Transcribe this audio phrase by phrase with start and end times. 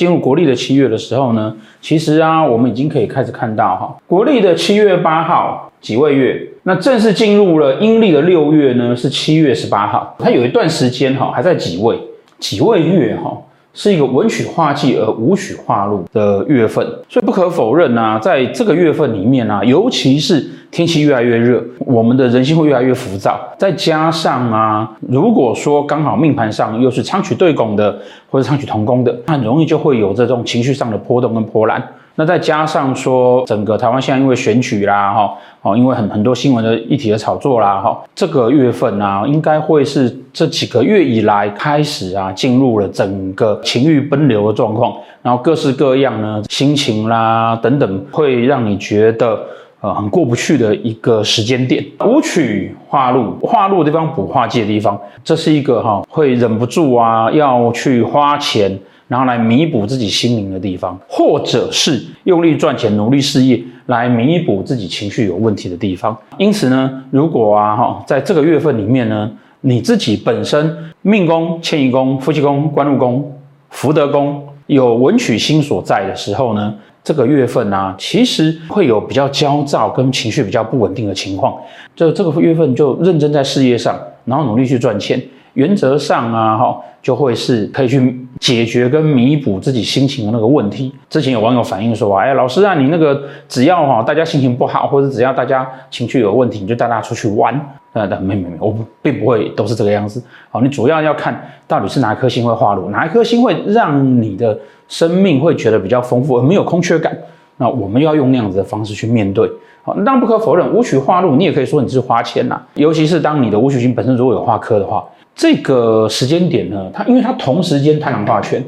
[0.00, 10.16] 进入国历的七月的时候呢，其实啊，我们已经可以开始看到哈，国历的七月八号几位月，那正式进入了阴历的六月呢，是七月十八号。
[10.18, 11.98] 它有一段时间哈，还在几位
[12.38, 13.36] 几位月哈。
[13.72, 23.40] 是一个文曲化忌而武曲化禄的月份，所以不可否认啊，在这个月份里面啊，尤其是天气越来越热，我们的人心会越来越浮躁。
[23.56, 27.96] 再加上啊，如果说刚好命盘上又是昌曲对拱的，
[28.28, 31.82] 或者昌曲同宫的，很容易就会有这种情绪上的波动跟波澜。
[32.16, 44.92] 那再加上说，整个台湾现在因为选举啦，哈，哦，因为很很多新闻的议题的炒作啦，哈，这个月份啊，应该会是这几个月以来开始啊，进入了整个情欲奔流的状况，
[45.22, 49.40] 然后各式各样呢，心情啦等等，会让你觉得
[49.80, 51.82] 呃很过不去的一个时间点。
[52.04, 58.78] 武曲化禄，化禄的地方补化忌的地方，这是一个哈，会忍不住啊要去花钱。
[59.10, 66.16] 然后来弥补自己心灵的地方，或者是用力赚钱、努力事业来弥补自己情绪有问题的地方。
[66.38, 69.28] 因此呢，如果啊哈，在这个月份里面呢，
[69.62, 73.36] 你自己本身命宫、迁移宫、夫妻宫、官禄宫、
[73.70, 81.58] 福德宫有文曲星所在的时候呢，这个月份啊，其实会有比较焦躁跟情绪比较不稳定的情况。
[81.96, 85.20] 就这个月份就认真在事业上，然后努力去赚钱。
[85.60, 90.90] 原则上啊，哈，就会是可以去解决跟弥补自己心情的那个问题。
[91.10, 97.54] 之前有网友反映说，哎，老师啊，你那个只要哈大家心情不好，或者只要大家情绪有问题，你就带大家出去玩。
[97.92, 100.22] 呃，没没没，我并不会都是这个样子。
[100.48, 104.58] 好，你主要要看到底是哪一颗星会化禄，哪一颗星会让你的
[104.88, 107.14] 生命会觉得比较丰富而没有空缺感。
[107.60, 109.46] 那我们要用那样子的方式去面对。
[109.82, 115.04] 好，当然不可否认，武曲化禄，你也可以说你是花钱呐，尤其是当你的武曲星本身如果有化科的话。
[115.32, 118.62] 这个时间点呢，它因为它同时间太阳化权，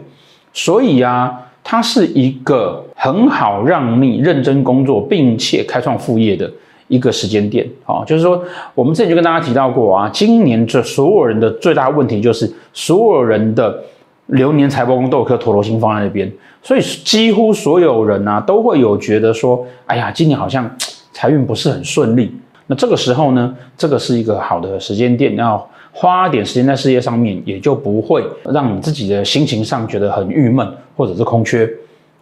[0.55, 6.50] 所以啊，它是一个很好让你认真工作并且开创副业的
[6.89, 8.43] 一个时间点啊、就是说，
[8.75, 13.83] 我们之前就跟大家提到过啊，今年这所有人的最大问题就是所有人的
[14.27, 16.31] 流年财帛宫都有颗陀罗星放在那边，
[16.62, 20.71] 所以几乎所有人啊都会有觉得说，哎呀，今年好像
[21.12, 22.34] 财运不是很顺利。
[22.69, 30.66] 那这个时候呢，这个是一个好的时间点，要花点时间在事业上面，也就不会让你自己的心情上觉得很郁闷
[30.97, 31.69] 或者是空缺。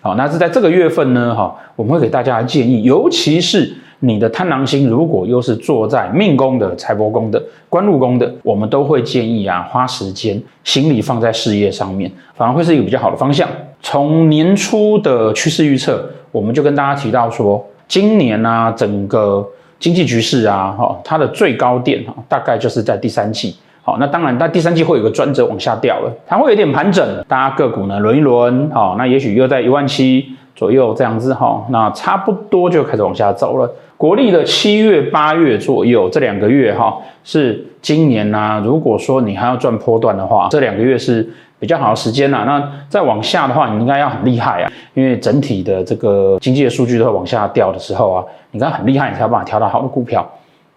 [0.01, 13.49] 好，那是在这个月份呢，哈，我们会给大家建议，尤其是你的贪狼星如果又是坐在命宫的、财帛宫的、官禄宫的，我们都会建议啊，花时间心力放在事业上面，反而会是一个比较好的方向。
[13.83, 19.47] 从年初的趋势预测，我们就跟大家提到说，今年啊，整个
[19.79, 23.55] 经济局势啊，哈，它的最高点哈，大概就是在第三季。
[23.83, 30.27] 好，那当然，但第三季会有个转折往下掉了，它会有点盘整，大家个股呢轮一轮，好，那也许又在一万七
[30.61, 33.67] 左右这样子，哈，那差不多就开始往下走了。
[33.97, 41.27] 国历的七月、八月左右这两个月，哈，是今年呢，如果说你还要赚波段的话，这两个月是
[41.59, 42.45] 比较好的时间呐。
[42.47, 48.23] 那再往下的话，你应该要很厉害啊，因为整体的这个经济的数据都会往下掉的时候啊。
[48.51, 50.31] 你刚很厉害，你才有办法挑到好的股票，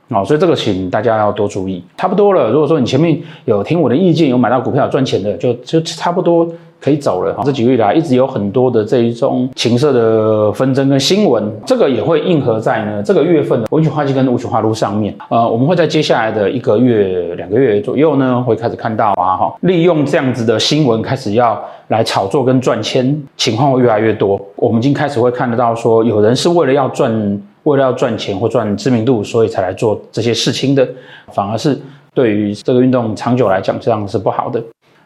[0.07, 1.83] 哦，所以这个请大家要多注意。
[1.97, 6.47] 差不多了，如果说你前面有听我的意见，有买到股票赚钱的，就就差不多
[6.83, 7.43] 可以走了哈。
[7.45, 15.15] 这几个月来一直有很多的这一种情色的纷争跟新闻，这个也会应和在呢这个月份的文曲化忌跟武曲化路上面。
[15.29, 24.39] 呃，我们会在接下来的一个月、两个月左右呢，会开始看到啊，哈，利用这样子的新闻开始要来炒作跟赚钱，情况会越来越多。
[24.57, 27.41] 我们已经开始会看得到说，有人是为了要赚。
[27.63, 30.85] 为了要赚钱或赚知名度，所以才来做这些事情的，
[31.31, 31.79] 反而是
[32.13, 34.61] 对于这个运动长久来讲，这样是不好的。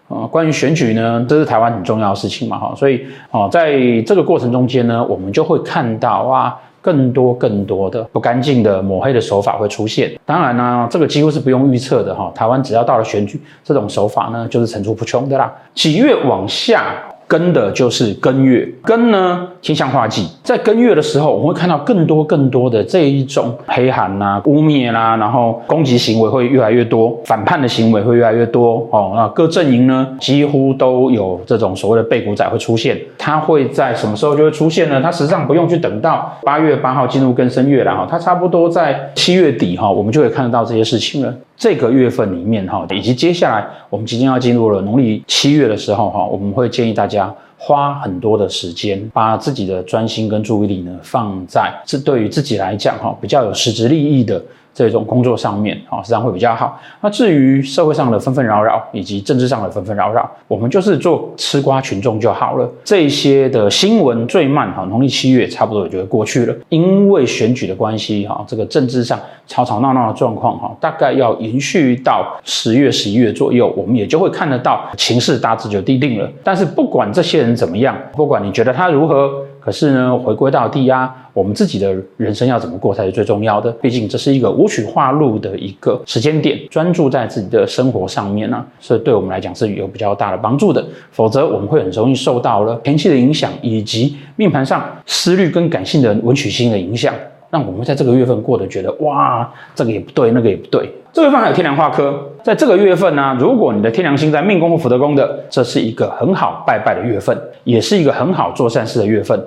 [0.10, 10.18] 呃，关于选举呢，这是台湾很重要的事情嘛，哈，所以啊，在这个过程中间呢，我们就会看到啊，更多更多的不干净的抹黑的手法会出现。
[10.26, 15.54] 当然呢，这个几乎是不用预测的哈，台湾只要到了选举，这种手法呢，就是层出不穷的啦。
[15.74, 16.94] 几月往下。
[17.28, 29.12] 跟的就是根月，根呢天象化忌，在根月的时候，我们会看到更多更多的这一种黑寒呐、污蔑啦、然后攻击行为会越来越多，反叛的行为会越来越多哦。
[29.14, 32.98] 那各阵营呢，几乎都有这种所谓的背骨仔会出现。
[33.28, 35.02] 它会在什么时候就会出现呢？
[35.02, 41.36] 它实际上不用去等到八月八号进入更深月了哈，它差不多在七月底哈，我们就会看得到这些事情了。
[41.58, 54.42] 这个月份里面哈，以及接下来我们即将要进入了农历七月的时候哈，我们会建议大家花很多的时间，把自己的专心跟注意力呢放在这对于自己来讲哈比较有实质利益的
[54.86, 56.80] 这种工作上面，啊，实际上会比较好。
[57.02, 62.70] 那至于社会上的纷纷扰扰以及政治上的纷纷扰扰，我们就是做吃瓜群众就好了。
[62.84, 66.54] 这些的新闻最慢哈，农历七月差不多也就会过去了。
[66.70, 76.30] 因为选举的关系哈，这个政治上吵吵闹闹的状况哈，大概要延续到十月、十一月左右，我们也就会看得到情势大致就定定了。
[76.44, 79.44] 但是不管这些人怎么样，不管你觉得他如何。
[79.68, 83.70] 可是呢，回归到底呀，我们自己的人生要怎么过才是最重要的。
[83.82, 90.82] 毕竟这是一个无曲化禄的一个时间点，专注在自己的生活上面呢、啊，是对我们来讲是有比较大的帮助的。
[91.12, 97.14] 否则我们会很容易受到了天气的影响，以及命盘上思虑跟感性的文曲星的影响，
[97.50, 100.90] 让我们在这个月份过得觉得哇，这个也不对，那个也不对。
[101.12, 107.36] 这个月份还有天梁化科，在这个月份呢、如果你的天梁星在命宫或福德宫的，这是一个很好拜拜的月份，
[107.66, 109.38] 也是一个很好做善事的月份。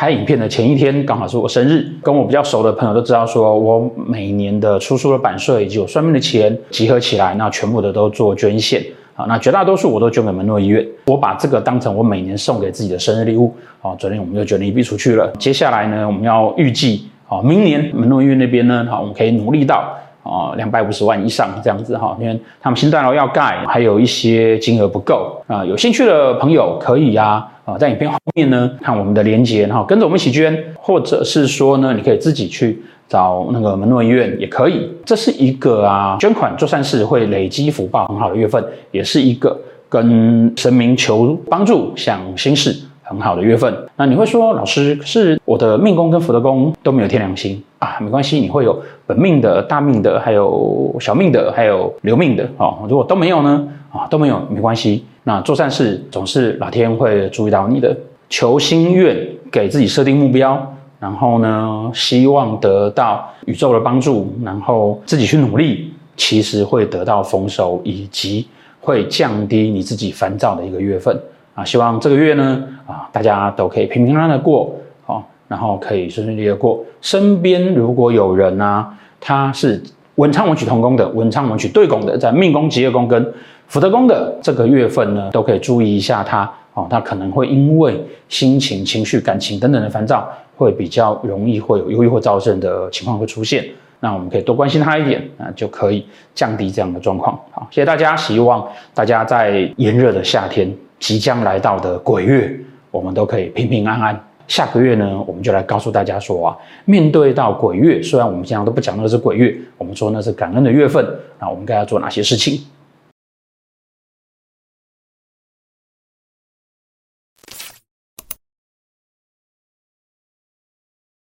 [0.00, 8.82] 拍影片的前一天刚好是我生日，跟我比较熟的朋友都知道，说我每年的出书的版税以及我算命的钱集合起来，那全部的都做捐献
[9.14, 13.94] 啊，那绝大多数我都捐给门诺医院，我把这个当成我每年送给自己的生日礼物啊。
[13.96, 34.90] 昨天我们就捐了一笔出去了，接下来呢，我们要预计啊，明年门诺医院那边呢，好，我们可以努力到啊两百五十万以上这样子哈，因为他们新大楼要盖，还有一些金额不够啊，有兴趣的朋友可以呀、啊，在影片后面呢，看我们的连接，然后跟着我们一起捐，或者是说呢，你可以自己去找那个门诺医院也可以。
[35.04, 39.56] 这是一个啊，捐款做善事会累积福报很好的月份，也是一个
[39.88, 43.72] 跟神明求帮助、想心事很好的月份。
[43.96, 47.98] 那你会说，老师，是我的命宫跟福德宫都没有天良心啊？
[48.00, 48.76] 没关系，你会有
[49.06, 52.78] 本命的、大命的，还有小命的，还有流命的哦。
[52.88, 53.68] 如果都没有呢？
[53.92, 55.04] 啊，都没有，没关系。
[55.24, 57.94] 那做善事总是老天会注意到你的，
[58.28, 59.16] 求心愿，
[59.50, 68.46] 给自己设定目标，然后呢，希望得到宇宙的帮助，然后自己去努力，其实会得到丰收，以及
[68.80, 71.14] 会降低你自己烦躁的一个月份
[71.54, 71.64] 啊。
[71.64, 74.74] 希望这个月呢，啊，大家都可以平平安安的过，
[75.04, 76.82] 好，然后可以顺顺利利的过。
[77.02, 78.90] 身边如果有人啊，
[79.20, 79.82] 他是
[80.14, 83.32] 文昌文曲同宫的，文昌文曲对拱的，在命宫、吉业宫跟
[83.70, 93.64] 福德宫的这个月份呢，都可以注意一下他哦，他可能会因为心情、情绪、感情等等的烦躁，会比较容易会有忧郁或躁症的情况会出现。
[94.00, 97.38] 那我们可以多关心他一点，那就可以降低这样的状况。
[97.52, 100.68] 好，谢谢大家，希望大家在炎热的夏天
[100.98, 102.52] 即将来到的鬼月，
[102.90, 104.20] 我们都可以平平安安。
[104.48, 106.56] 下个月呢，我们就来告诉大家说啊，
[106.86, 111.06] 面对到鬼月，虽然我们经常都不讲那是鬼月，我们说那是感恩的月份，
[111.38, 112.60] 那我们该要做哪些事情？